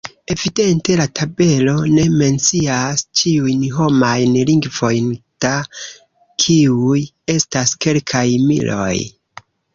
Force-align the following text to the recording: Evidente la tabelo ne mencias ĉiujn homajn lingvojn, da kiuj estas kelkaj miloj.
Evidente 0.33 0.93
la 0.99 1.03
tabelo 1.17 1.75
ne 1.97 2.05
mencias 2.21 3.03
ĉiujn 3.21 3.67
homajn 3.75 4.33
lingvojn, 4.51 5.13
da 5.47 5.53
kiuj 6.47 6.99
estas 7.37 7.77
kelkaj 7.87 8.27
miloj. 8.49 8.93